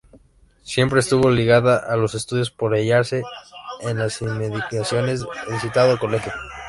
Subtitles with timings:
[0.63, 3.21] Siempre estuvo ligada a los estudios por hallarse
[3.81, 6.31] en las inmediaciones el citado Colegio.